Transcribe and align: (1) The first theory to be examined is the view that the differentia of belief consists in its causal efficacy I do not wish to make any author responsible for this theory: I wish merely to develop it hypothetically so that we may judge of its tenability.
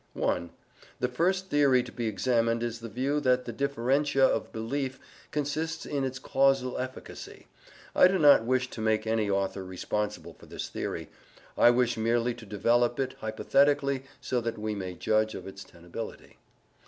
(1) 0.13 0.49
The 0.99 1.07
first 1.07 1.49
theory 1.51 1.83
to 1.83 1.91
be 1.91 2.07
examined 2.07 2.63
is 2.63 2.79
the 2.79 2.89
view 2.89 3.19
that 3.19 3.45
the 3.45 3.51
differentia 3.51 4.25
of 4.25 4.51
belief 4.51 4.99
consists 5.29 5.85
in 5.85 6.03
its 6.03 6.17
causal 6.17 6.79
efficacy 6.79 7.45
I 7.95 8.07
do 8.07 8.17
not 8.17 8.43
wish 8.43 8.67
to 8.71 8.81
make 8.81 9.05
any 9.05 9.29
author 9.29 9.63
responsible 9.63 10.33
for 10.33 10.47
this 10.47 10.69
theory: 10.69 11.11
I 11.55 11.69
wish 11.69 11.97
merely 11.97 12.33
to 12.33 12.47
develop 12.47 12.99
it 12.99 13.13
hypothetically 13.19 14.05
so 14.19 14.41
that 14.41 14.57
we 14.57 14.73
may 14.73 14.95
judge 14.95 15.35
of 15.35 15.45
its 15.45 15.63
tenability. 15.63 16.37